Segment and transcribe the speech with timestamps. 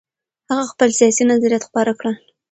[0.49, 2.15] هغه خپل سیاسي نظریات خپاره کړل.